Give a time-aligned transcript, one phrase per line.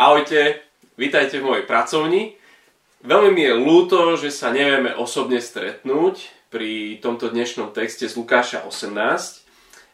[0.00, 0.64] Ahojte,
[0.96, 2.32] vítajte v mojej pracovni.
[3.04, 8.64] Veľmi mi je ľúto, že sa nevieme osobne stretnúť pri tomto dnešnom texte z Lukáša
[8.64, 8.96] 18.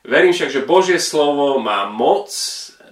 [0.07, 2.31] Verím však, že Božie slovo má moc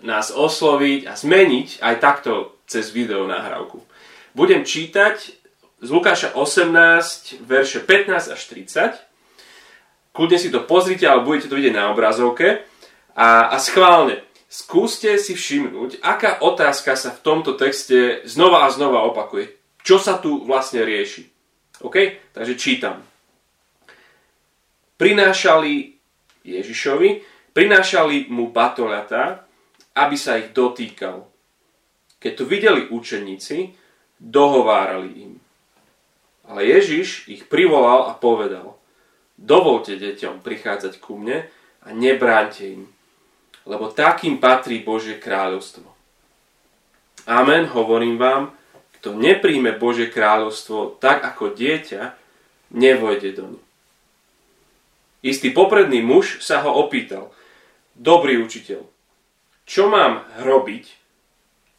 [0.02, 3.78] nás osloviť a zmeniť aj takto cez video nahrávku.
[4.34, 5.38] Budem čítať
[5.86, 10.10] z Lukáša 18, verše 15 až 30.
[10.10, 12.66] Kľudne si to pozrite, ale budete to vidieť na obrazovke.
[13.14, 19.02] A, a schválne, skúste si všimnúť, aká otázka sa v tomto texte znova a znova
[19.02, 19.50] opakuje.
[19.82, 21.26] Čo sa tu vlastne rieši.
[21.82, 22.30] OK?
[22.30, 23.02] Takže čítam.
[24.94, 25.98] Prinášali
[26.46, 29.42] Ježišovi, prinášali mu batoľatá,
[29.98, 31.26] aby sa ich dotýkal.
[32.22, 33.74] Keď to videli učeníci,
[34.22, 35.32] dohovárali im.
[36.46, 38.78] Ale Ježiš ich privolal a povedal,
[39.34, 41.42] dovolte deťom prichádzať ku mne
[41.82, 42.93] a nebráňte im,
[43.64, 45.88] lebo takým patrí Božie kráľovstvo.
[47.24, 48.52] Amen, hovorím vám,
[49.00, 52.12] kto nepríjme Božie kráľovstvo tak ako dieťa,
[52.72, 53.60] nevojde do ňu.
[55.24, 57.32] Istý popredný muž sa ho opýtal,
[57.96, 58.84] dobrý učiteľ,
[59.64, 60.84] čo mám robiť,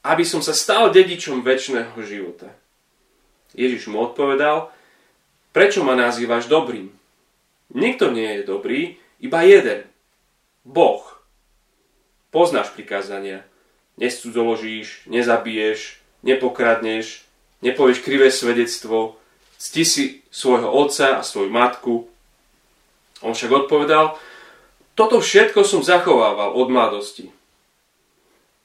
[0.06, 2.50] aby som sa stal dedičom väčšného života?
[3.54, 4.74] Ježiš mu odpovedal,
[5.54, 6.90] prečo ma nazývaš dobrým?
[7.74, 9.86] Nikto nie je dobrý, iba jeden.
[10.66, 11.15] Boh.
[12.36, 13.48] Poznáš prikázania.
[13.96, 17.24] Nescudzoložíš, nezabiješ, nepokradneš,
[17.64, 19.16] nepovieš krivé svedectvo,
[19.56, 20.04] cti si
[20.36, 22.12] svojho otca a svoju matku.
[23.24, 24.20] On však odpovedal,
[25.00, 27.32] toto všetko som zachovával od mladosti.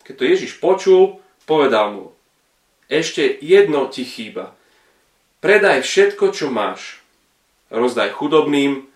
[0.03, 2.07] Keď to Ježiš počul, povedal mu,
[2.91, 4.51] ešte jedno ti chýba.
[5.39, 6.99] Predaj všetko, čo máš.
[7.71, 8.91] Rozdaj chudobným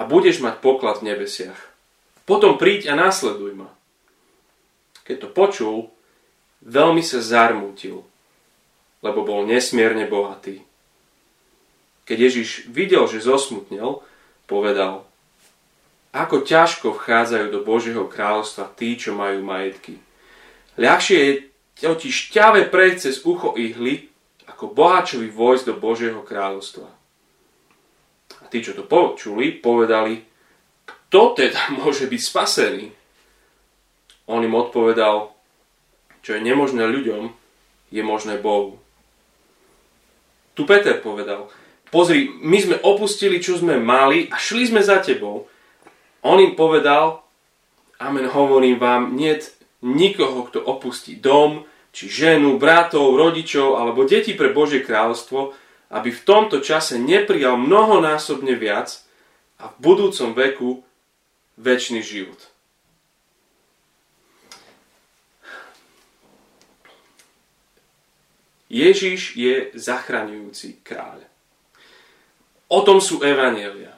[0.00, 1.60] a budeš mať poklad v nebesiach.
[2.24, 3.76] Potom príď a následuj ma
[5.08, 5.76] keď to počul,
[6.60, 8.04] veľmi sa zarmútil,
[9.00, 10.60] lebo bol nesmierne bohatý.
[12.04, 14.04] Keď Ježiš videl, že zosmutnel,
[14.44, 15.08] povedal,
[16.12, 19.96] ako ťažko vchádzajú do Božieho kráľovstva tí, čo majú majetky.
[20.76, 21.32] Ľahšie je
[21.80, 24.12] totiž ťave prejsť cez ucho ihly,
[24.44, 26.88] ako boháčovi vojsť do Božieho kráľovstva.
[28.40, 30.20] A tí, čo to počuli, povedali,
[30.84, 32.97] kto teda môže byť spasený?
[34.28, 35.32] On im odpovedal,
[36.20, 37.32] čo je nemožné ľuďom,
[37.88, 38.76] je možné Bohu.
[40.52, 41.48] Tu Peter povedal,
[41.88, 45.48] pozri, my sme opustili, čo sme mali a šli sme za tebou.
[46.20, 47.24] On im povedal,
[47.96, 49.32] amen, hovorím vám, nie
[49.80, 55.54] nikoho, kto opustí dom, či ženu, bratov, rodičov alebo deti pre Božie kráľovstvo,
[55.94, 59.00] aby v tomto čase neprijal mnohonásobne viac
[59.56, 60.84] a v budúcom veku
[61.56, 62.57] väčší život.
[68.68, 71.24] Ježiš je zachraňujúci kráľ.
[72.68, 73.96] O tom sú evanelia.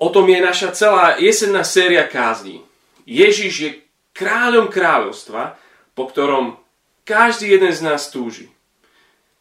[0.00, 2.64] O tom je naša celá jesenná séria kázni.
[3.04, 3.70] Ježiš je
[4.16, 5.60] kráľom kráľovstva,
[5.92, 6.56] po ktorom
[7.04, 8.48] každý jeden z nás túži.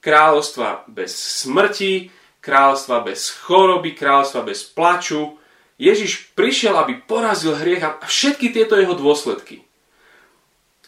[0.03, 2.11] Kráľovstva bez smrti,
[2.43, 5.39] kráľovstva bez choroby, kráľovstva bez plaču.
[5.79, 9.63] Ježiš prišiel, aby porazil hriech a všetky tieto jeho dôsledky.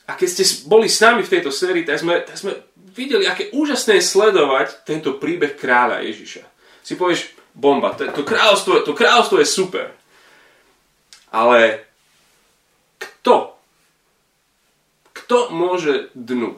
[0.05, 2.53] A keď ste boli s nami v tejto sérii, tak sme, tak sme
[2.95, 6.43] videli, aké úžasné je sledovať tento príbeh kráľa Ježiša.
[6.81, 9.87] Si povieš, bomba, to, to, kráľovstvo, to kráľovstvo je super.
[11.29, 11.83] Ale
[12.97, 13.59] kto?
[15.11, 16.55] Kto môže dnu?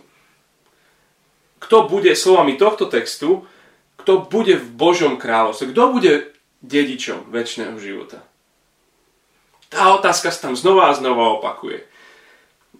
[1.58, 3.44] Kto bude slovami tohto textu,
[3.98, 5.74] kto bude v Božom kráľovstve?
[5.74, 6.32] Kto bude
[6.62, 8.24] dedičom väčšného života?
[9.68, 11.84] Tá otázka sa tam znova a znova opakuje.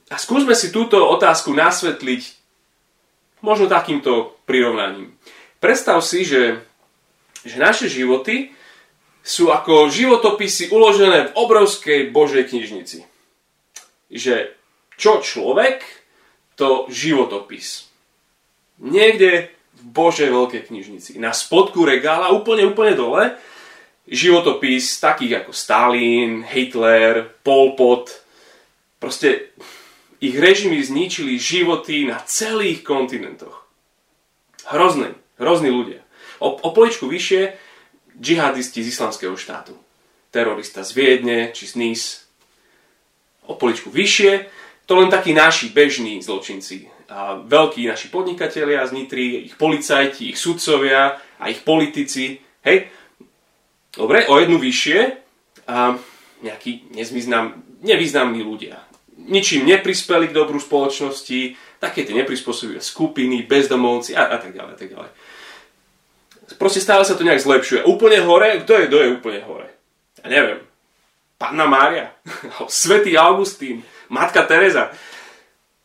[0.08, 2.37] A skúsme si túto otázku nasvetliť
[3.46, 5.14] Možno takýmto prirovnaním.
[5.62, 6.62] Predstav si, že,
[7.46, 8.54] že naše životy
[9.22, 13.04] sú ako životopisy uložené v obrovskej Božej knižnici.
[14.08, 14.56] Že
[14.96, 15.84] čo človek,
[16.58, 17.92] to životopis.
[18.82, 21.22] Niekde v Božej veľkej knižnici.
[21.22, 23.38] Na spodku regála, úplne, úplne dole,
[24.10, 28.10] životopis takých ako Stalin, Hitler, Pol Pot.
[28.98, 29.54] Proste
[30.18, 33.70] ich režimy zničili životy na celých kontinentoch.
[34.66, 36.02] Hrozný, hrozní ľudia.
[36.42, 37.54] O, o poličku vyššie
[38.18, 39.78] džihadisti z islamského štátu.
[40.34, 42.02] Terorista z Viedne či z Nis.
[43.46, 44.50] O poličku vyššie
[44.90, 46.90] to len takí naši bežní zločinci.
[47.08, 52.44] A veľkí naši podnikatelia z Nitry, ich policajti, ich sudcovia a ich politici.
[52.66, 52.92] Hej?
[53.96, 55.00] Dobre, o jednu vyššie
[55.68, 55.96] a
[56.44, 56.92] nejakí
[57.82, 58.87] nevýznamní ľudia
[59.28, 64.78] ničím neprispeli k dobru spoločnosti, také tie neprispôsobivé skupiny, bezdomovci a, a tak ďalej, a
[64.80, 65.12] tak ďalej.
[66.56, 67.84] Proste stále sa to nejak zlepšuje.
[67.84, 69.68] Úplne hore, kto je, kto je úplne hore?
[70.24, 70.60] Ja neviem.
[71.38, 72.18] Panna Mária,
[72.72, 74.90] Svetý Augustín, Matka Teresa.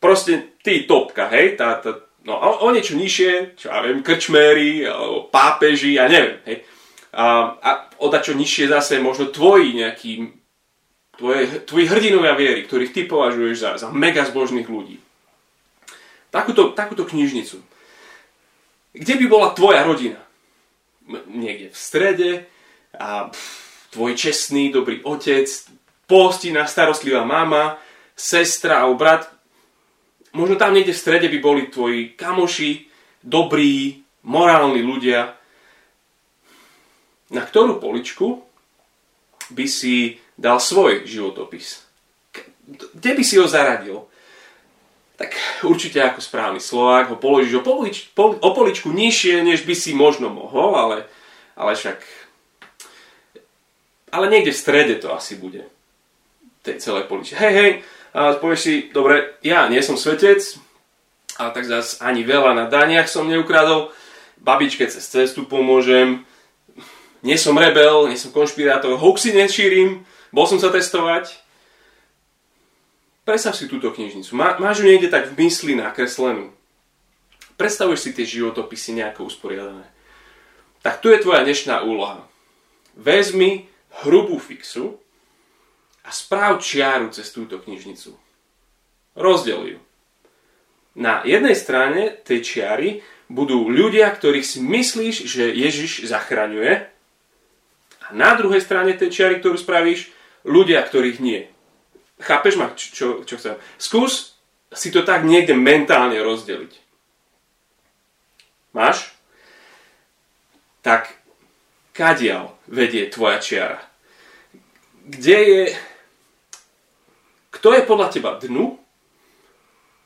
[0.00, 1.58] Proste tí topka, hej?
[1.58, 4.86] Tá, tá, no, o, o niečo nižšie, čo ja viem, krčméri,
[5.28, 6.58] pápeži, ja neviem, hej?
[7.12, 10.32] A, a o čo nižšie zase možno tvoji nejakí,
[11.16, 15.00] tvoje, tvoji hrdinovia viery, ktorých ty považuješ za, za mega zbožných ľudí.
[16.32, 17.60] Takúto, takúto knižnicu.
[18.96, 20.20] Kde by bola tvoja rodina?
[21.28, 22.30] Niekde v strede
[22.96, 25.48] a pff, tvoj čestný, dobrý otec,
[26.08, 27.76] postina, starostlivá mama,
[28.16, 29.28] sestra alebo brat.
[30.32, 32.88] Možno tam niekde v strede by boli tvoji kamoši,
[33.20, 35.36] dobrí, morálni ľudia.
[37.32, 38.40] Na ktorú poličku
[39.52, 41.86] by si dal svoj životopis?
[42.66, 44.02] Kde by si ho zaradil?
[45.14, 49.74] Tak určite ako správny Slovák ho položíš o, polič, pol, o poličku nižšie, než by
[49.78, 50.98] si možno mohol, ale,
[51.54, 52.02] ale však
[54.12, 55.64] ale niekde v strede to asi bude.
[56.60, 57.34] Tej celej poličky.
[57.34, 57.70] Hej, hej,
[58.12, 60.60] a povieš si, dobre, ja nie som svetec,
[61.40, 63.88] ale tak zase ani veľa na daniach som neukradol,
[64.36, 66.28] babičke cez cestu pomôžem,
[67.24, 71.36] nie som rebel, nie som konšpirátor, hoaxy nešírim, bol som sa testovať.
[73.22, 74.32] Predstav si túto knižnicu.
[74.34, 76.50] Má, máš ju niekde tak v mysli nakreslenú.
[77.54, 79.86] Predstavuješ si tie životopisy nejako usporiadané.
[80.82, 82.26] Tak tu je tvoja dnešná úloha.
[82.98, 83.70] Vezmi
[84.02, 84.98] hrubú fixu
[86.02, 88.18] a správ čiaru cez túto knižnicu.
[89.14, 89.78] Rozdel ju.
[90.98, 92.88] Na jednej strane tej čiary
[93.30, 96.72] budú ľudia, ktorých si myslíš, že Ježiš zachraňuje
[98.02, 100.10] a na druhej strane tej čiary, ktorú spravíš,
[100.46, 101.46] ľudia, ktorých nie.
[102.22, 103.58] Chápeš ma, čo, čo chcem?
[103.78, 104.38] Skús
[104.72, 106.72] si to tak niekde mentálne rozdeliť.
[108.72, 109.12] Máš?
[110.80, 111.12] Tak
[111.92, 113.80] kadiaľ vedie tvoja čiara?
[115.04, 115.62] Kde je...
[117.52, 118.80] Kto je podľa teba dnu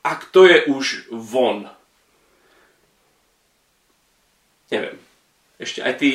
[0.02, 1.70] a kto je už von?
[4.68, 4.98] Neviem.
[5.56, 6.10] Ešte aj tí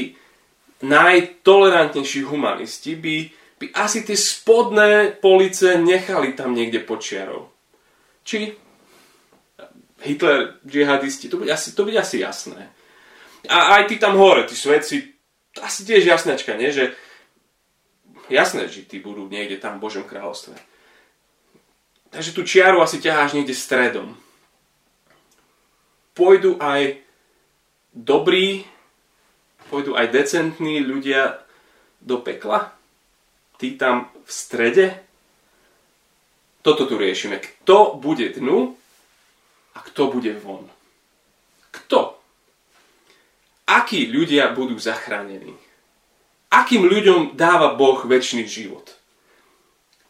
[0.84, 3.16] najtolerantnejší humanisti by,
[3.62, 7.54] by asi tie spodné police nechali tam niekde počiarov.
[8.26, 8.58] Či
[10.02, 12.74] Hitler, džihadisti, to bude asi, to bude asi jasné.
[13.46, 15.14] A aj tí tam hore, tí svedci,
[15.62, 16.74] asi tiež jasnačka, nie?
[16.74, 16.98] Že
[18.34, 20.58] jasné, že tí budú niekde tam v Božom kráľovstve.
[22.10, 24.18] Takže tú čiaru asi ťaháš niekde stredom.
[26.18, 26.98] Pôjdu aj
[27.94, 28.66] dobrí,
[29.70, 31.46] pôjdu aj decentní ľudia
[32.02, 32.81] do pekla?
[33.62, 34.86] Tí tam v strede?
[36.66, 37.38] Toto tu riešime.
[37.38, 38.74] Kto bude dnu
[39.78, 40.66] a kto bude von?
[41.70, 42.22] Kto?
[43.72, 45.56] akí ľudia budú zachránení.
[46.52, 48.92] Akým ľuďom dáva Boh väčší život.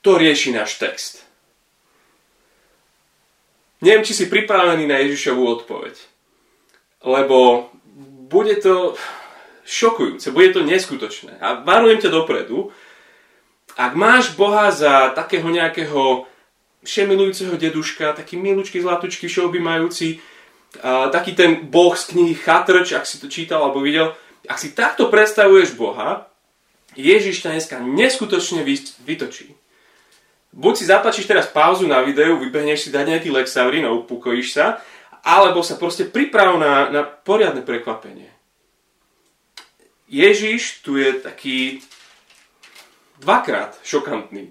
[0.02, 1.22] To rieši náš text.
[3.86, 5.94] Neviem, či si pripravený na Ježišovú odpoveď.
[7.06, 7.70] Lebo
[8.30, 8.98] bude to
[9.66, 11.38] šokujúce, bude to neskutočné.
[11.38, 12.74] A varujem ťa dopredu,
[13.78, 16.26] ak máš Boha za takého nejakého
[16.82, 20.18] všemilujúceho deduška, taký milúčky, zlatučky, všeobjímajúci,
[21.12, 24.16] taký ten boh z knihy Chatrč, ak si to čítal alebo videl,
[24.48, 26.32] ak si takto predstavuješ Boha,
[26.98, 28.66] Ježiš ťa dneska neskutočne
[29.06, 29.56] vytočí.
[30.52, 34.84] Buď si zaplačíš teraz pauzu na videu, vybehneš si dať nejaký Lexaurin a upokojíš sa,
[35.24, 38.28] alebo sa proste priprav na, na poriadne prekvapenie.
[40.12, 41.80] Ježiš tu je taký
[43.22, 44.50] dvakrát šokantný.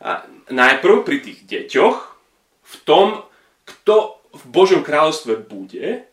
[0.00, 1.96] A najprv pri tých deťoch,
[2.66, 3.26] v tom,
[3.66, 6.06] kto v Božom kráľovstve bude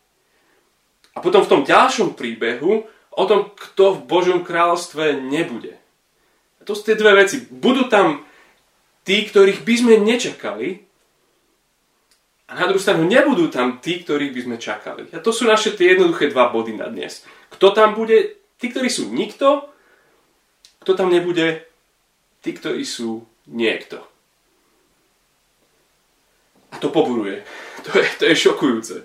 [1.14, 5.78] a potom v tom ďalšom príbehu o tom, kto v Božom kráľovstve nebude.
[6.58, 7.44] A to sú tie dve veci.
[7.46, 8.26] Budú tam
[9.04, 10.82] tí, ktorých by sme nečakali
[12.48, 15.10] a na druhú stranu nebudú tam tí, ktorých by sme čakali.
[15.12, 17.26] A to sú naše tie jednoduché dva body na dnes.
[17.50, 18.40] Kto tam bude?
[18.62, 19.68] Tí, ktorí sú nikto.
[20.86, 21.73] Kto tam nebude?
[22.44, 24.04] Tí, ktorí sú niekto.
[26.74, 27.46] A to poburuje.
[27.84, 28.96] To je, to je šokujúce.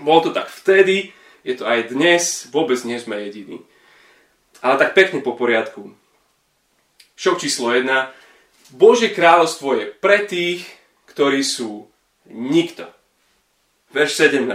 [0.00, 1.12] Bolo to tak vtedy,
[1.44, 3.60] je to aj dnes, vôbec nie sme jediní.
[4.62, 5.92] Ale tak pekne po poriadku.
[7.18, 7.88] Šok číslo 1.
[8.72, 10.64] Božie kráľovstvo je pre tých,
[11.12, 11.92] ktorí sú
[12.30, 12.88] nikto.
[13.92, 14.48] Verš 17.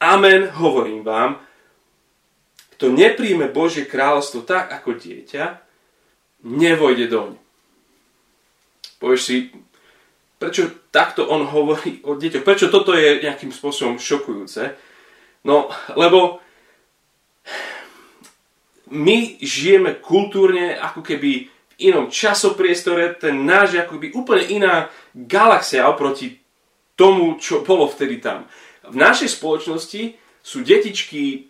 [0.00, 1.42] Amen, hovorím vám,
[2.78, 5.67] kto nepríjme Božie kráľovstvo tak ako dieťa,
[6.44, 7.30] nevojde doň.
[8.98, 9.36] Povieš si,
[10.38, 12.46] prečo takto on hovorí o deťoch?
[12.46, 14.74] Prečo toto je nejakým spôsobom šokujúce?
[15.46, 16.42] No, lebo
[18.90, 24.74] my žijeme kultúrne ako keby v inom časopriestore, ten náš ako keby úplne iná
[25.14, 26.42] galaxia oproti
[26.98, 28.50] tomu, čo bolo vtedy tam.
[28.88, 31.46] V našej spoločnosti sú detičky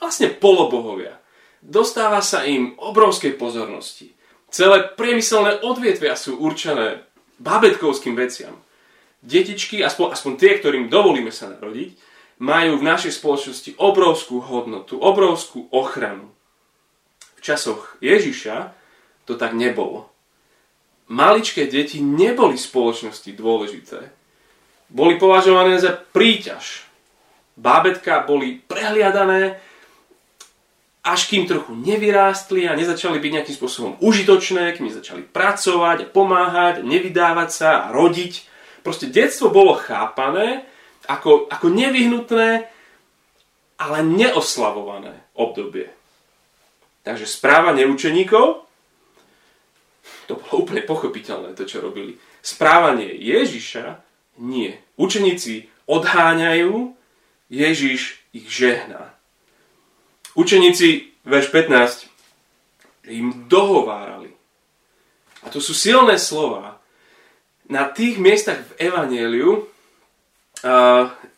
[0.00, 1.19] vlastne polobohovia.
[1.60, 4.16] Dostáva sa im obrovskej pozornosti.
[4.50, 7.04] Celé priemyselné odvietvia sú určené
[7.38, 8.56] babetkovským veciam.
[9.20, 11.94] Detičky, aspoň, aspoň tie, ktorým dovolíme sa narodiť,
[12.40, 16.32] majú v našej spoločnosti obrovskú hodnotu, obrovskú ochranu.
[17.36, 18.72] V časoch Ježiša
[19.28, 20.08] to tak nebolo.
[21.12, 24.00] Maličké deti neboli spoločnosti dôležité.
[24.88, 26.88] Boli považované za príťaž.
[27.60, 29.60] Bábetka boli prehliadané,
[31.00, 36.84] až kým trochu nevyrástli a nezačali byť nejakým spôsobom užitočné, kým nezačali pracovať a pomáhať,
[36.84, 38.44] nevydávať sa a rodiť.
[38.84, 40.68] Proste detstvo bolo chápané
[41.08, 42.68] ako, ako nevyhnutné,
[43.80, 45.88] ale neoslavované obdobie.
[47.00, 48.68] Takže správanie učeníkov,
[50.28, 52.20] to bolo úplne pochopiteľné, to čo robili.
[52.44, 53.98] Správanie Ježiša,
[54.44, 54.76] nie.
[55.00, 56.92] Učeníci odháňajú,
[57.50, 59.16] Ježiš ich žehná.
[60.34, 62.10] Učeníci, verš 15,
[63.10, 64.30] im dohovárali.
[65.42, 66.78] A to sú silné slova.
[67.70, 69.66] Na tých miestach v Evangeliu,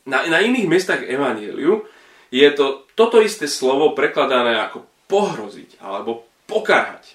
[0.07, 1.87] na, na iných miestach v Evangeliu,
[2.33, 7.13] je to toto isté slovo prekladané ako pohroziť alebo pokarhať.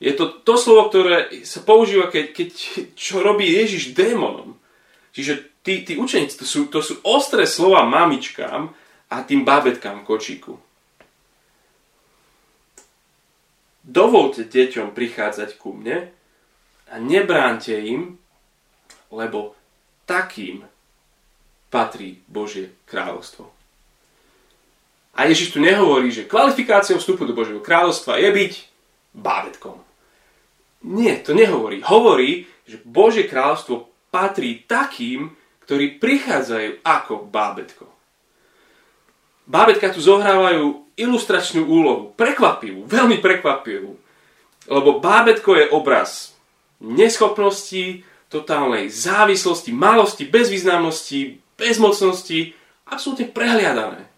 [0.00, 2.48] Je to to slovo, ktoré sa používa, keď, keď
[2.96, 4.56] čo robí Ježiš démonom.
[5.16, 8.68] Čiže tí, tí učeníci, to sú, to sú ostré slova mamičkám
[9.08, 10.65] a tým bábetkám kočíku.
[13.96, 16.12] Dovolte deťom prichádzať ku mne
[16.92, 18.20] a nebránte im,
[19.08, 19.56] lebo
[20.04, 20.68] takým
[21.72, 23.48] patrí Božie kráľovstvo.
[25.16, 28.52] A Ježiš tu nehovorí, že kvalifikáciou vstupu do Božieho kráľovstva je byť
[29.16, 29.80] bábetkom.
[30.84, 31.80] Nie, to nehovorí.
[31.80, 35.32] Hovorí, že Božie kráľovstvo patrí takým,
[35.64, 37.95] ktorí prichádzajú ako bábetko.
[39.46, 42.10] Bábetka tu zohrávajú ilustračnú úlohu.
[42.18, 43.94] Prekvapivú, veľmi prekvapivú.
[44.66, 46.34] Lebo bábetko je obraz
[46.82, 52.58] neschopnosti, totálnej závislosti, malosti, bezvýznamnosti, bezmocnosti,
[52.90, 54.10] absolútne prehliadané.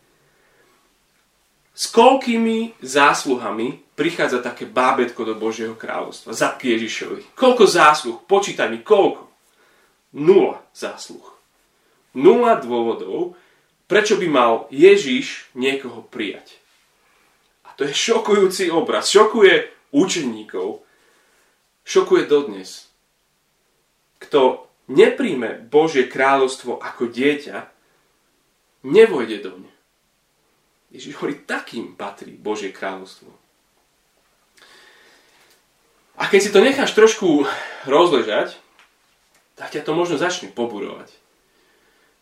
[1.77, 6.35] S koľkými zásluhami prichádza také bábetko do Božieho kráľovstva?
[6.35, 7.39] Za Ježišovi.
[7.39, 8.19] Koľko zásluh?
[8.27, 9.31] Počítaj mi, koľko?
[10.19, 11.23] Nula zásluh.
[12.17, 13.39] Nula dôvodov,
[13.89, 16.61] prečo by mal Ježiš niekoho prijať.
[17.79, 19.07] To je šokujúci obraz.
[19.07, 20.83] Šokuje učeníkov.
[21.87, 22.91] Šokuje dodnes.
[24.19, 27.57] Kto nepríjme Božie kráľovstvo ako dieťa,
[28.83, 29.75] nevojde do mňa.
[30.91, 33.31] Ježiš hovorí, takým patrí Božie kráľovstvo.
[36.19, 37.47] A keď si to necháš trošku
[37.87, 38.59] rozležať,
[39.55, 41.15] tak ťa to možno začne poburovať.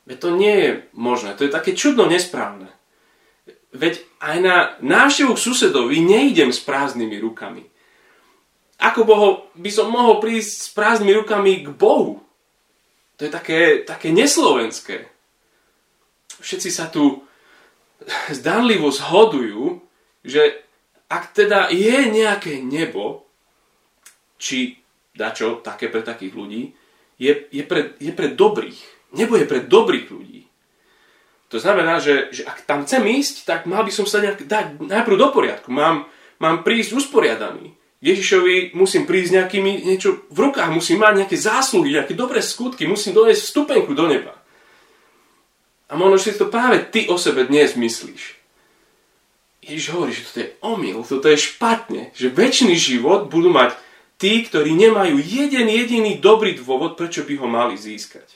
[0.06, 2.70] Veď to nie je možné, to je také čudno nesprávne.
[3.75, 7.66] Veď aj na návštevu k susedovi nejdem s prázdnymi rukami.
[8.78, 12.22] Ako boho, by som mohol prísť s prázdnymi rukami k Bohu?
[13.16, 15.08] To je také, také neslovenské.
[16.38, 17.25] Všetci sa tu
[18.28, 19.80] zdanlivo zhodujú,
[20.20, 20.62] že
[21.08, 23.25] ak teda je nejaké nebo,
[24.36, 24.76] či
[25.16, 26.62] dačo také pre takých ľudí,
[27.16, 28.95] je, je, pre, je pre dobrých.
[29.14, 30.36] Nebo pre dobrých ľudí.
[31.54, 34.82] To znamená, že, že ak tam chcem ísť, tak mal by som sa nejak dať
[34.82, 35.70] najprv do poriadku.
[35.70, 36.10] Mám,
[36.42, 37.70] mám prísť usporiadaný.
[38.02, 43.14] Ježišovi musím prísť nejakými, niečo v rukách, musím mať nejaké zásluhy, nejaké dobré skutky, musím
[43.14, 44.34] dojsť vstupenku do neba.
[45.86, 48.36] A možno si to práve ty o sebe dnes myslíš.
[49.62, 53.75] Ježiš hovorí, že toto je omyl, toto je špatne, že väčší život budú mať
[54.18, 58.36] tí, ktorí nemajú jeden jediný dobrý dôvod, prečo by ho mali získať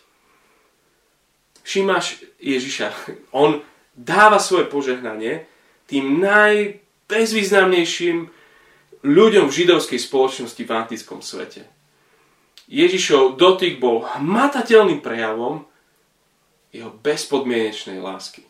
[1.71, 2.91] všimáš Ježiša,
[3.31, 3.63] on
[3.95, 5.47] dáva svoje požehnanie
[5.87, 8.27] tým najbezvýznamnejším
[9.07, 11.63] ľuďom v židovskej spoločnosti v antickom svete.
[12.67, 15.63] Ježišov dotyk bol hmatateľným prejavom
[16.75, 18.43] jeho bezpodmienečnej lásky.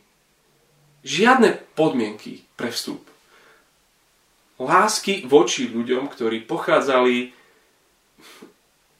[1.04, 3.04] Žiadne podmienky pre vstup.
[4.60, 7.32] Lásky voči ľuďom, ktorí pochádzali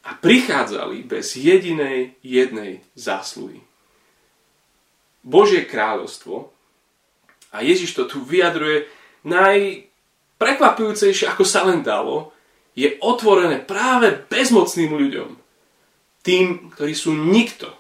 [0.09, 3.61] a prichádzali bez jedinej jednej zásluhy.
[5.21, 6.49] Božie kráľovstvo,
[7.51, 8.87] a Ježiš to tu vyjadruje
[9.27, 12.31] najprekvapujúcejšie, ako sa len dalo,
[12.79, 15.35] je otvorené práve bezmocným ľuďom.
[16.21, 17.73] tým, ktorí sú nikto.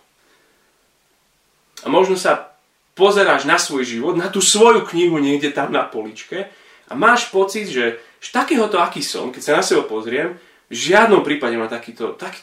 [1.84, 2.56] A možno sa
[2.96, 6.48] pozeráš na svoj život, na tú svoju knihu niekde tam na poličke
[6.88, 8.00] a máš pocit, že,
[8.32, 12.36] takéhoto, aký som, keď sa na seba pozriem, v žiadnom prípade ma takýto, tak,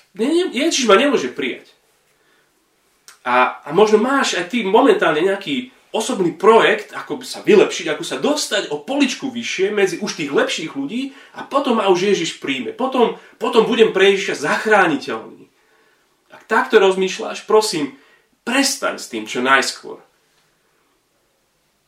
[0.53, 1.76] Ježiš ma nemôže prijať.
[3.27, 8.23] A, a možno máš aj ty momentálne nejaký osobný projekt, ako sa vylepšiť, ako sa
[8.23, 12.71] dostať o poličku vyššie medzi už tých lepších ľudí a potom ma už Ježiš príjme.
[12.71, 15.51] Potom, potom budem pre Ježiša zachrániteľný.
[16.31, 17.99] Ak takto rozmýšľaš, prosím,
[18.47, 19.99] prestaň s tým čo najskôr.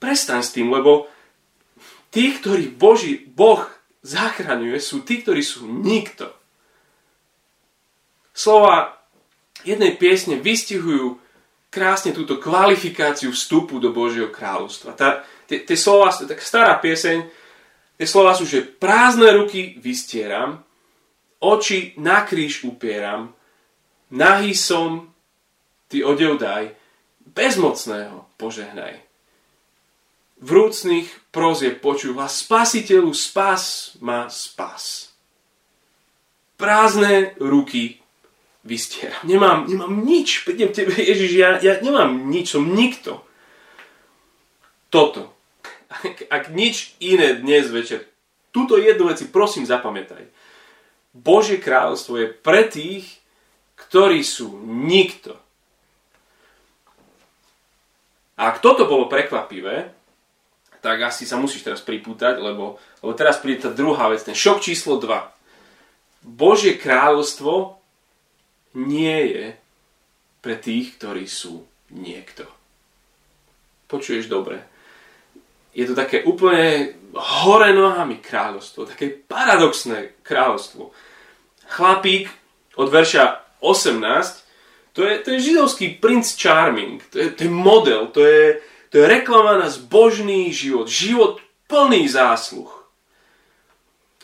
[0.04, 1.08] Prestaň s tým, lebo
[2.12, 3.64] tí, ktorí Boží, Boh
[4.04, 6.36] zachraňuje, sú tí, ktorí sú nikto.
[8.36, 9.00] Slova
[9.68, 11.29] jednej piesne vystihujú
[11.70, 14.98] krásne túto kvalifikáciu vstupu do Božieho kráľovstva.
[14.98, 17.18] Tá, tie, tie slova, tak stará pieseň,
[17.98, 20.62] tie slova sú, že prázdne ruky vystieram,
[21.40, 23.32] oči na kríž upieram,
[24.12, 25.14] nahý som,
[25.86, 26.74] ty odev daj,
[27.30, 29.10] bezmocného požehnaj
[30.40, 35.12] vrúcných prozieb počúva, spasiteľu spas ma spas.
[36.56, 37.99] Prázdne ruky
[38.70, 39.18] vystieram.
[39.26, 40.46] Nemám, nemám nič.
[40.46, 43.26] Prídem tebe, Ježiš, ja, ja nemám nič, som nikto.
[44.94, 45.34] Toto.
[45.90, 48.06] Ak, ak nič iné dnes večer,
[48.54, 50.30] túto jednu veci prosím zapamätaj.
[51.18, 53.10] Božie kráľovstvo je pre tých,
[53.74, 55.34] ktorí sú nikto.
[58.38, 59.90] A ak toto bolo prekvapivé,
[60.80, 64.64] tak asi sa musíš teraz pripútať, lebo, lebo teraz príde tá druhá vec, ten šok
[64.64, 65.10] číslo 2.
[66.24, 67.79] Božie kráľovstvo
[68.78, 69.46] nie je
[70.40, 72.46] pre tých, ktorí sú niekto.
[73.90, 74.62] Počuješ dobre.
[75.74, 80.94] Je to také úplne hore nohami kráľovstvo, také paradoxné kráľovstvo.
[81.70, 82.30] Chlapík
[82.78, 88.10] od verša 18, to je, to je židovský princ Charming, to je, to je model,
[88.10, 90.90] to je, to je reklama na zbožný život.
[90.90, 92.70] Život plný zásluh.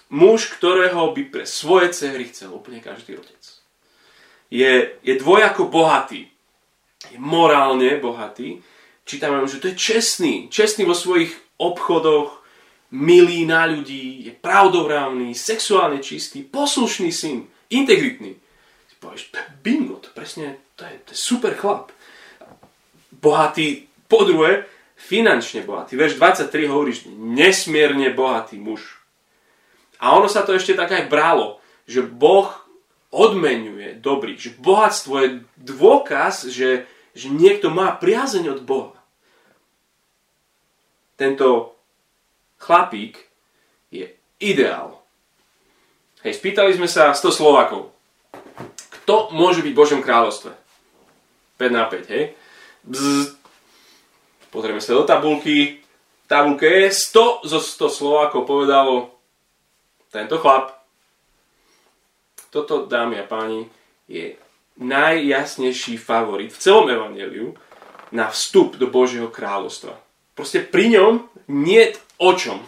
[0.10, 3.54] Muž, ktorého by pre svoje cehry chcel úplne každý otec.
[4.55, 6.31] Je, je dvojako bohatý.
[7.11, 8.63] Je morálne bohatý.
[9.03, 10.47] Čítame, že to je čestný.
[10.47, 12.39] Čestný vo svojich obchodoch,
[12.95, 18.39] milý na ľudí, je pravdovrávny, sexuálne čistý, poslušný syn, integritný.
[18.87, 21.91] Si povieš, bingo, to presne, to je, to je super chlap.
[23.11, 24.65] Bohatý po druhé,
[24.95, 25.99] finančne bohatý.
[25.99, 29.03] Verš 23 hovoríš, nesmierne bohatý muž.
[29.99, 32.64] A ono sa to ešte tak aj bralo, že Boh
[33.15, 36.84] odmenuje dobrých, že bohatstvo je dôkaz, že,
[37.15, 38.99] že niekto má priazeň od Boha.
[41.15, 41.80] Tento
[42.60, 43.15] chlapík
[43.88, 44.12] je
[44.43, 44.99] ideál.
[46.28, 47.95] Hej, spýtali sme sa 100 Slovakov.
[49.01, 50.51] Kto môže byť v Božom kráľovstve?
[51.56, 52.36] 5 na 5, hej?
[52.84, 53.45] Bzz,
[54.56, 55.84] Pozrieme sa do tabulky.
[56.23, 56.32] V
[56.63, 59.12] je 100 zo 100 Slovákov povedalo
[60.15, 60.74] tento chlap.
[62.55, 63.67] Toto, dámy a páni,
[64.07, 64.39] je
[64.79, 67.51] najjasnejší favorit v celom evaneliu
[68.15, 69.99] na vstup do Božieho kráľovstva.
[70.31, 71.13] Proste pri ňom
[71.51, 72.63] nie o čom.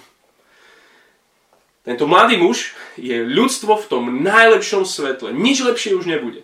[1.87, 5.31] Tento mladý muž je ľudstvo v tom najlepšom svetle.
[5.31, 6.43] Nič lepšie už nebude.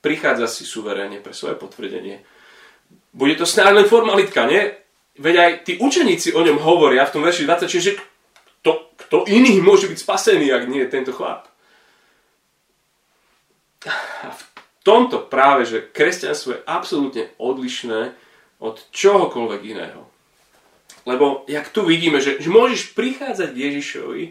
[0.00, 2.24] Prichádza si suverénne pre svoje potvrdenie
[3.12, 4.70] bude to snáď len formalitka, nie?
[5.18, 7.92] Veď aj tí učeníci o ňom hovoria v tom verši 26, že
[8.62, 11.50] kto, kto iný môže byť spasený, ak nie tento chlap.
[14.24, 14.40] A v
[14.82, 18.16] tomto práve, že kresťanstvo je absolútne odlišné
[18.60, 20.08] od čohokoľvek iného.
[21.08, 24.24] Lebo jak tu vidíme, že, že môžeš prichádzať k Ježišovi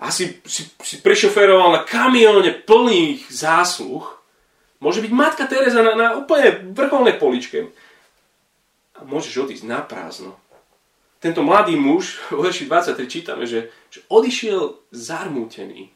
[0.00, 4.20] a si, si, si prešoferoval na kamióne plných zásluh
[4.80, 7.68] Môže byť matka Teresa na, na úplne vrcholnej poličke.
[8.96, 10.40] A môžeš odísť na prázdno.
[11.20, 15.92] Tento mladý muž, v verši 23 čítame, že, že odišiel zarmútený.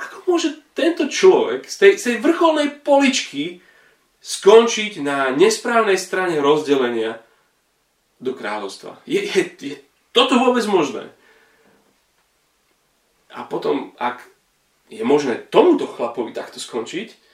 [0.00, 3.58] Ako môže tento človek z tej, z tej vrcholnej poličky
[4.22, 7.18] skončiť na nesprávnej strane rozdelenia
[8.22, 9.02] do kráľovstva?
[9.02, 9.74] Je, je, je
[10.14, 11.10] toto vôbec možné?
[13.34, 14.22] A potom, ak
[14.86, 17.26] je možné tomuto chlapovi takto skončiť?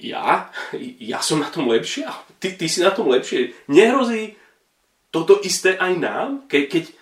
[0.00, 0.48] Ja?
[1.00, 2.08] Ja som na tom lepšie?
[2.40, 3.52] Ty, ty si na tom lepšie?
[3.68, 4.36] Nehrozí
[5.12, 6.28] toto isté aj nám?
[6.48, 6.92] Ke, keď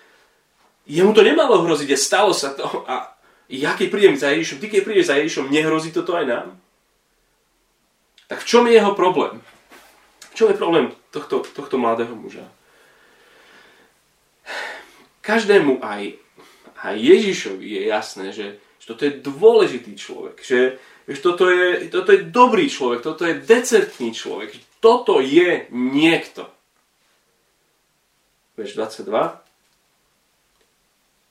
[0.87, 3.14] jemu to nemalo hroziť a stalo sa to a
[3.49, 6.49] ja keď prídem za Ježišom, ty keď prídeš za Ježišom, nehrozí toto aj nám?
[8.29, 9.41] Tak v čom je jeho problém?
[10.33, 12.49] V čom je problém tohto, tohto mladého muža?
[15.21, 16.25] Každému aj
[16.85, 20.77] aj Ježišovi je jasné, že, že toto je dôležitý človek, že,
[21.09, 24.53] že toto, je, toto je dobrý človek, toto je decentný človek,
[24.85, 26.45] toto je niekto.
[28.61, 29.41] Verš 22.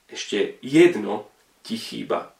[0.09, 1.29] Ešte jedno
[1.63, 2.35] ti chýba.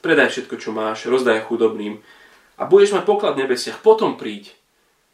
[0.00, 2.00] Predaj všetko, čo máš, rozdaj chudobným
[2.56, 3.84] a budeš mať poklad v nebesiach.
[3.84, 4.52] Potom príď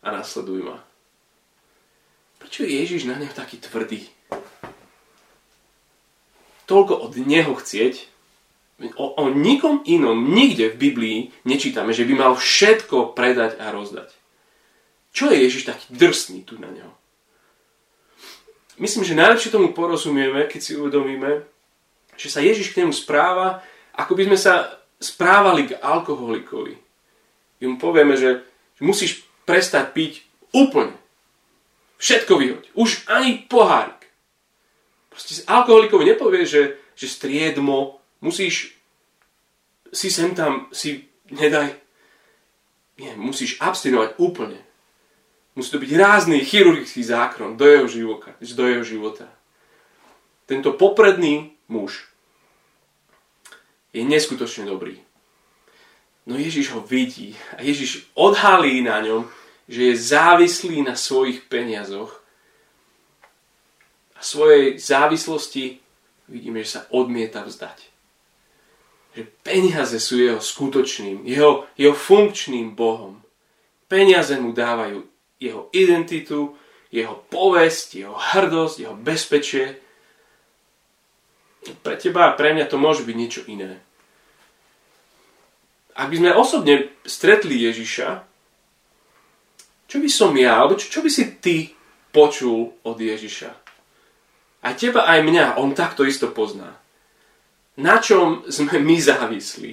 [0.02, 0.78] a nasleduj ma.
[2.38, 4.06] Prečo je Ježiš na neho taký tvrdý?
[6.66, 7.94] Toľko od neho chcieť,
[8.98, 14.10] o, o nikom inom nikde v Biblii nečítame, že by mal všetko predať a rozdať.
[15.12, 16.92] Čo je Ježiš taký drsný tu na neho?
[18.80, 21.44] Myslím, že najlepšie tomu porozumieme, keď si uvedomíme,
[22.16, 23.64] že sa Ježiš k nemu správa,
[23.96, 26.78] ako by sme sa správali k alkoholikovi.
[27.60, 28.42] I mu povieme, že
[28.82, 30.12] musíš prestať piť
[30.54, 30.94] úplne.
[32.02, 32.64] Všetko vyhoď.
[32.74, 34.10] Už ani pohárik.
[35.10, 38.74] Proste alkoholikovi nepovie, že, že striedmo, musíš
[39.92, 41.76] si sem tam, si nedaj.
[42.96, 44.60] Nie, musíš abstinovať úplne.
[45.52, 48.32] Musí to byť rázny chirurgický zákron do jeho života.
[48.40, 49.28] Do jeho života.
[50.48, 52.08] Tento popredný muž
[53.92, 54.96] je neskutočne dobrý.
[56.24, 59.28] No Ježiš ho vidí a Ježiš odhalí na ňom,
[59.68, 62.22] že je závislý na svojich peniazoch
[64.14, 65.82] a svojej závislosti
[66.30, 67.78] vidíme, že sa odmieta vzdať.
[69.12, 73.20] Že peniaze sú jeho skutočným, jeho, jeho funkčným Bohom.
[73.90, 75.04] Peniaze mu dávajú
[75.42, 76.54] jeho identitu,
[76.88, 79.81] jeho povesť, jeho hrdosť, jeho bezpečie.
[81.62, 83.78] Pre teba a pre mňa to môže byť niečo iné.
[85.94, 86.74] Ak by sme osobne
[87.06, 88.08] stretli Ježiša,
[89.86, 91.56] čo by som ja, alebo čo, čo by si ty
[92.10, 93.50] počul od Ježiša?
[94.62, 96.80] Aj teba, aj mňa, on takto isto pozná.
[97.76, 99.72] Na čom sme my závislí?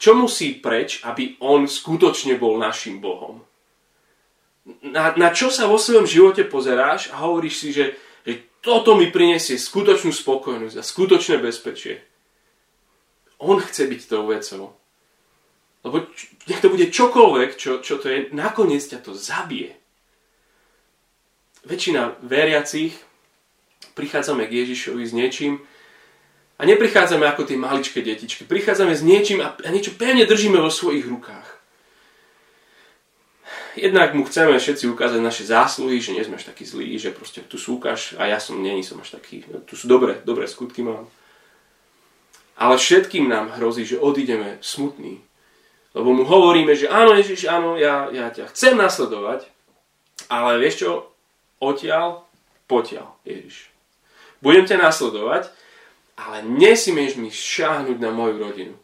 [0.00, 3.44] Čo musí preč, aby on skutočne bol našim Bohom?
[4.80, 7.94] Na, na čo sa vo svojom živote pozeráš a hovoríš si, že
[8.60, 12.04] toto mi prinesie skutočnú spokojnosť a skutočné bezpečie.
[13.40, 14.76] On chce byť tou vecou.
[15.80, 16.04] Lebo
[16.44, 19.80] nech to bude čokoľvek, čo, čo to je, nakoniec ťa to zabije.
[21.64, 22.96] Väčšina veriacich
[23.96, 25.60] prichádzame k Ježišovi s niečím
[26.60, 28.44] a neprichádzame ako tie maličké detičky.
[28.44, 31.59] Prichádzame s niečím a, a niečo pevne držíme vo svojich rukách.
[33.80, 37.40] Jednak mu chceme všetci ukázať naše zásluhy, že nie sme až takí zlí, že proste
[37.40, 40.84] tu súkaš a ja som není som až taký, no, tu sú dobré, dobré skutky
[40.84, 41.08] mám.
[42.60, 45.24] Ale všetkým nám hrozí, že odídeme smutní,
[45.96, 49.48] lebo mu hovoríme, že áno Ježiš, áno, ja, ja ťa chcem nasledovať,
[50.28, 50.90] ale vieš čo,
[51.56, 52.28] odtiaľ,
[52.68, 53.72] potiaľ, Ježiš.
[54.44, 55.48] Budem ťa nasledovať,
[56.20, 58.76] ale nesmieš mi šáhnuť na moju rodinu.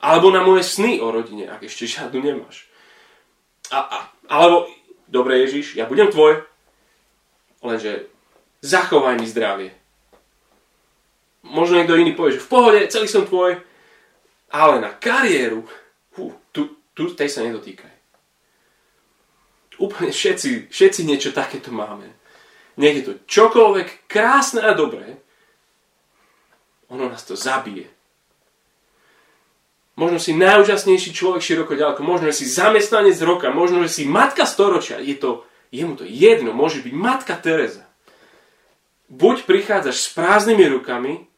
[0.00, 2.69] Alebo na moje sny o rodine, ak ešte žiadnu nemáš.
[3.70, 4.66] A, a, alebo,
[5.06, 6.42] dobre Ježiš, ja budem tvoj,
[7.62, 8.10] lenže
[8.62, 9.70] zachovaj mi zdravie.
[11.46, 13.62] Možno niekto iný povie, že v pohode, celý som tvoj,
[14.50, 15.64] ale na kariéru
[16.18, 17.94] Hú, tu, tu tej sa nedotýkaj.
[19.78, 22.10] Úplne všetci, všetci niečo takéto máme.
[22.76, 25.16] Nech je to čokoľvek krásne a dobré,
[26.90, 27.86] ono nás to zabije.
[30.00, 34.48] Možno si najúžasnejší človek široko ďaleko, možno že si zamestnanec roka, možno že si matka
[34.48, 34.96] storočia.
[34.96, 37.84] Je to, je mu to jedno, môže byť matka Teresa.
[39.12, 41.28] Buď prichádzaš s prázdnymi rukami,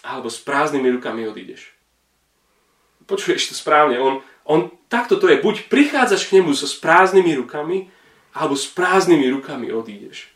[0.00, 1.74] alebo s prázdnymi rukami odídeš
[3.06, 7.88] počuješ to správne, on, on takto to je, buď prichádzaš k nemu so prázdnymi rukami,
[8.34, 10.32] alebo s prázdnymi rukami odídeš.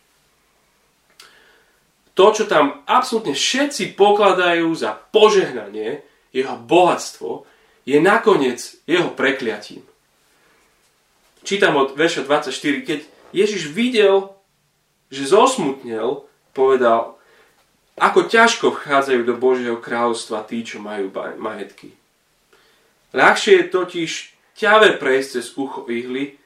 [2.14, 7.48] To, čo tam absolútne všetci pokladajú za požehnanie, jeho bohatstvo,
[7.88, 9.80] je nakoniec jeho prekliatím.
[11.40, 13.00] Čítam od verša 24, keď
[13.32, 14.36] Ježiš videl,
[15.08, 17.16] že zosmutnel, povedal,
[17.96, 21.08] ako ťažko vchádzajú do Božieho kráľovstva tí, čo majú
[21.40, 21.96] majetky.
[23.16, 24.10] Ľahšie je totiž
[24.52, 26.36] ťave prejsť cez ucho ihly,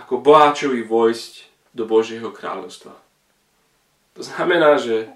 [0.00, 1.32] ako boháčovi vojsť
[1.76, 2.96] do Božieho kráľovstva.
[4.16, 5.12] To znamená, že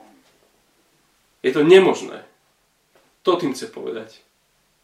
[1.41, 2.28] je to nemožné.
[3.29, 4.25] To tým chce povedať.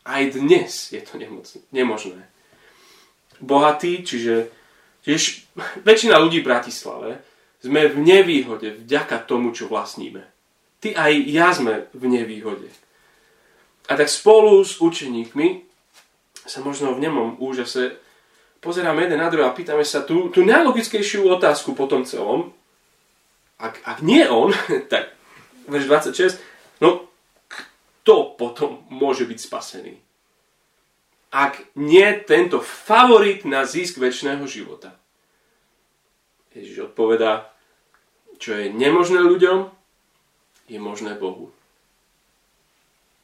[0.04, 1.16] Aj dnes je to
[1.72, 2.28] nemožné.
[3.40, 4.52] Bohatí, čiže
[5.00, 5.48] tiež
[5.88, 7.24] väčšina ľudí v Bratislave,
[7.64, 10.28] sme v nevýhode vďaka tomu, čo vlastníme.
[10.85, 12.68] Ty aj ja sme v nevýhode.
[13.88, 15.64] A tak spolu s učeníkmi
[16.44, 17.96] sa možno v nemom úžase
[18.61, 22.52] pozeráme jeden na druhý a pýtame sa tú, tú najlogickejšiu otázku po tom celom.
[23.57, 24.52] Ak, ak nie on,
[24.92, 25.16] tak
[25.64, 26.52] verš 26,
[26.85, 27.07] No,
[28.05, 29.97] kto potom môže byť spasený?
[31.33, 34.93] Ak nie tento favorit na zisk väčšného života.
[36.53, 37.49] Ježiš odpovedá,
[38.37, 39.73] čo je nemožné ľuďom,
[40.69, 41.49] je možné Bohu.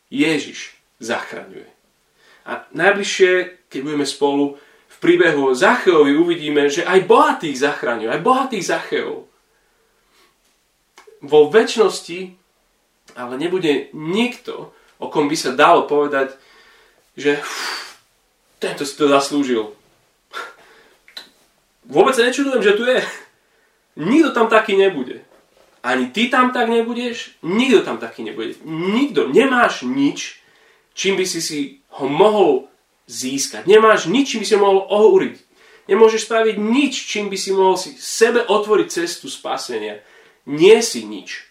[0.08, 1.68] Ježiš zachraňuje.
[2.48, 4.56] A najbližšie, keď budeme spolu
[4.88, 9.28] v príbehu Zacheovi, uvidíme, že aj bohatých zachraňuje, aj bohatých Zacheov.
[11.20, 12.39] Vo väčšnosti
[13.20, 16.32] ale nebude nikto, o kom by sa dalo povedať,
[17.16, 17.40] že
[18.56, 19.76] tento si to zaslúžil.
[21.94, 23.00] Vôbec sa nečudujem, že tu je.
[24.00, 25.20] Nikto tam taký nebude.
[25.80, 28.60] Ani ty tam tak nebudeš, nikto tam taký nebude.
[28.68, 29.32] Nikto.
[29.32, 30.44] Nemáš nič,
[30.92, 31.58] čím by si si
[31.96, 32.68] ho mohol
[33.08, 33.64] získať.
[33.64, 35.36] Nemáš nič, čím by si ho mohol ohúriť.
[35.88, 40.04] Nemôžeš spraviť nič, čím by si mohol si sebe otvoriť cestu spasenia.
[40.46, 41.49] Nie si nič.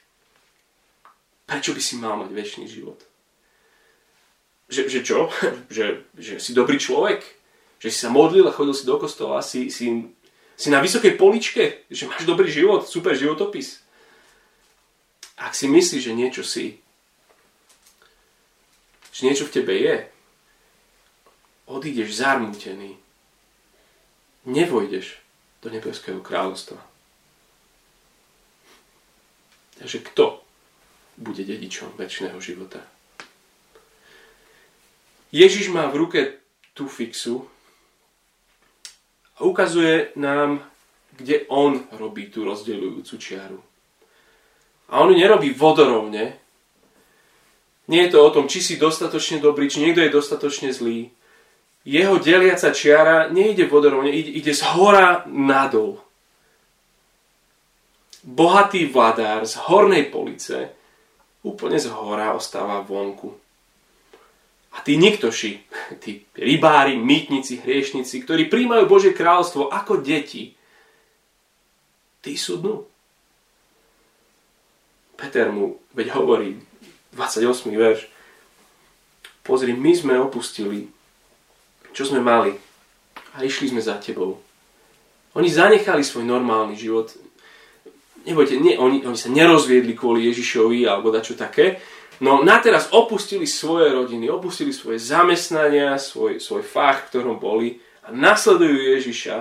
[1.50, 3.02] Prečo by si mal mať väčší život?
[4.70, 5.34] Že, že čo?
[5.76, 7.26] že, že si dobrý človek?
[7.82, 9.42] Že si sa modlil a chodil si do kostola?
[9.42, 10.14] Si, si,
[10.54, 11.90] si na vysokej poličke?
[11.90, 12.86] Že máš dobrý život?
[12.86, 13.82] Super životopis?
[15.42, 16.78] Ak si myslíš, že niečo si,
[19.10, 19.96] že niečo v tebe je,
[21.66, 23.00] odídeš zarmútený.
[24.46, 25.18] Nevojdeš
[25.64, 26.78] do nebeského kráľovstva.
[29.80, 30.39] Takže kto
[31.20, 32.80] bude dedičom väčšného života?
[35.30, 36.20] Ježiš má v ruke
[36.74, 37.46] tú fixu
[39.38, 40.64] a ukazuje nám,
[41.14, 43.60] kde on robí tú rozdeľujúcu čiaru.
[44.90, 46.40] A on nerobí vodorovne.
[47.92, 51.14] Nie je to o tom, či si dostatočne dobrý, či niekto je dostatočne zlý.
[51.86, 56.02] Jeho deliaca čiara nejde vodorovne, ide, ide z hora nadol.
[58.26, 60.79] Bohatý vladár z hornej police
[61.44, 63.36] úplne z hora ostáva vonku.
[64.76, 65.52] A tí niktoši,
[66.04, 70.54] tí rybári, mýtnici, hriešnici, ktorí príjmajú Božie kráľstvo ako deti,
[72.20, 72.84] tí sú dnu.
[75.20, 76.56] Peter mu veď hovorí,
[77.12, 77.76] 28.
[77.76, 78.08] verš,
[79.44, 80.88] pozri, my sme opustili,
[81.92, 82.56] čo sme mali
[83.36, 84.40] a išli sme za tebou.
[85.38, 87.14] Oni zanechali svoj normálny život.
[88.28, 91.80] Nebojte, nie, oni, oni sa nerozviedli kvôli Ježišovi alebo dačo také,
[92.20, 97.80] no na teraz opustili svoje rodiny, opustili svoje zamestnania, svoj, svoj fach, v ktorom boli
[98.04, 99.38] a nasledujú Ježiša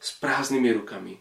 [0.00, 1.14] s prázdnymi rukami.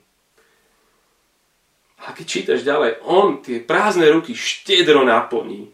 [2.08, 5.68] A keď čítaš ďalej, on tie prázdne ruky štedro naplní.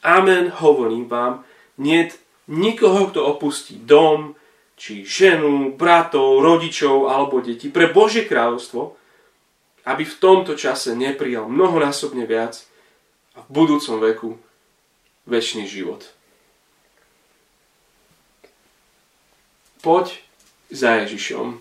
[0.00, 1.44] Amen, hovorím vám,
[1.76, 2.08] nie
[2.48, 4.38] nikoho, kto opustí dom,
[4.78, 7.68] či ženu, bratov, rodičov alebo deti.
[7.68, 8.94] Pre Božie kráľovstvo,
[9.88, 12.60] aby v tomto čase neprijal mnohonásobne viac
[13.32, 14.30] a v budúcom veku
[15.24, 16.04] väčší život.
[19.80, 20.20] Poď
[20.68, 21.56] za Ježišom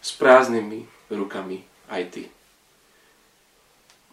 [0.00, 1.60] s prázdnymi rukami
[1.92, 2.22] aj ty.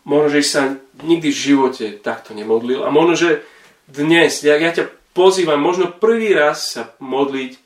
[0.04, 0.62] Možno, že sa
[0.99, 3.32] nikdy v živote takto nemodlil a možno, že
[3.88, 7.58] dnes, ja, ja ťa pozývam možno prvý raz sa modliť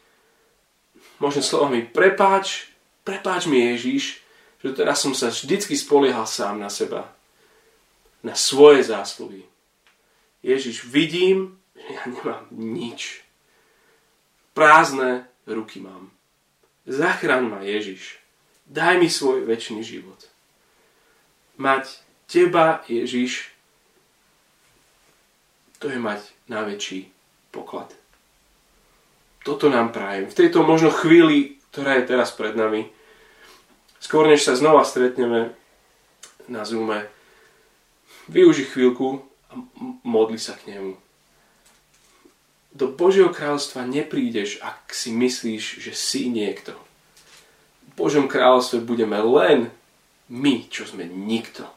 [1.20, 2.72] možno slovami prepáč,
[3.08, 4.23] prepáč mi Ježiš,
[4.64, 7.12] že teraz som sa vždycky spoliehal sám na seba,
[8.24, 9.44] na svoje zásluhy.
[10.40, 13.28] Ježiš, vidím, že ja nemám nič.
[14.56, 16.16] Prázdne ruky mám.
[16.88, 18.20] Zachraň ma Ježiš.
[18.64, 20.20] Daj mi svoj väčší život.
[21.60, 22.00] Mať
[22.32, 23.52] teba, Ježiš,
[25.84, 27.12] to je mať najväčší
[27.52, 27.92] poklad.
[29.44, 30.32] Toto nám prajem.
[30.32, 32.88] V tejto možno chvíli, ktorá je teraz pred nami,
[34.04, 35.56] skôr než sa znova stretneme
[36.52, 37.08] na Zoome,
[38.28, 39.64] využi chvíľku a
[40.04, 41.00] modli sa k nemu.
[42.76, 46.76] Do Božieho kráľstva neprídeš, ak si myslíš, že si niekto.
[47.94, 49.70] Božom kráľovstve budeme len
[50.28, 51.70] my, čo sme nikto.